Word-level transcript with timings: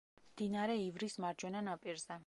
მდინარე 0.29 0.79
ივრის 0.87 1.19
მარჯვენა 1.27 1.65
ნაპირზე. 1.69 2.19